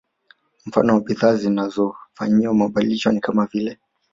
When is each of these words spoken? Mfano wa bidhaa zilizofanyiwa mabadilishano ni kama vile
Mfano 0.65 0.93
wa 0.93 1.01
bidhaa 1.01 1.35
zilizofanyiwa 1.35 2.53
mabadilishano 2.53 3.13
ni 3.15 3.21
kama 3.21 3.45
vile 3.45 3.79